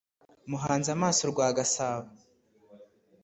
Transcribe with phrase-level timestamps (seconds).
[0.49, 2.09] Muhanze amaso urwa Gasabo.”